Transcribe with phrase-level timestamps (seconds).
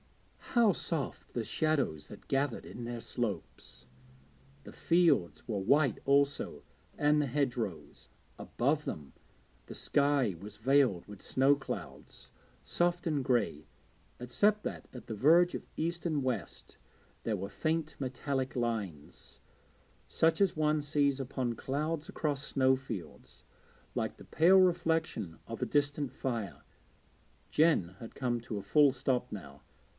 [0.55, 3.85] how soft the shadows that gathered in their slopes!
[4.63, 6.63] The fields were white also,
[6.97, 8.09] and the hedgerows.
[8.39, 9.13] Above them
[9.67, 12.31] the sky was veiled with snow clouds,
[12.63, 13.67] soft and grey,
[14.19, 16.77] except that at the verge of east and west
[17.23, 19.39] there were faint metallic lines,
[20.09, 23.45] such as one sees upon clouds across snowfields,
[23.95, 26.63] like the pale reflections of a distant fire.
[27.51, 29.61] Jen had come to a full stop now.